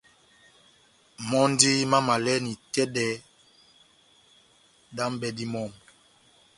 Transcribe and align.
Mɔ́ndí 1.29 1.71
mámavalɛ́ni 1.91 2.51
itɛ́dɛ 2.55 3.05
dá 4.95 5.03
m’bɛ́dí 5.11 5.45
mɔmu. 5.53 5.77